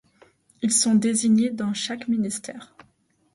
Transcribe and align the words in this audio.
Ils 0.63 0.71
sont 0.71 0.95
désignés 0.95 1.51
dans 1.51 1.75
chaque 1.75 2.07
ministère. 2.07 2.75